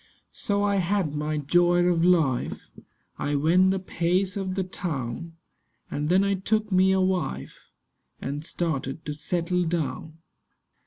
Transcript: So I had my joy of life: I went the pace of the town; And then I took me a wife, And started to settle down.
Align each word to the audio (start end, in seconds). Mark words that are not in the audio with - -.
So 0.33 0.63
I 0.63 0.77
had 0.77 1.13
my 1.13 1.37
joy 1.37 1.85
of 1.85 2.03
life: 2.03 2.71
I 3.19 3.35
went 3.35 3.69
the 3.69 3.77
pace 3.77 4.35
of 4.35 4.55
the 4.55 4.63
town; 4.63 5.33
And 5.91 6.09
then 6.09 6.23
I 6.23 6.33
took 6.33 6.71
me 6.71 6.91
a 6.91 6.99
wife, 6.99 7.71
And 8.19 8.43
started 8.43 9.05
to 9.05 9.13
settle 9.13 9.63
down. 9.63 10.17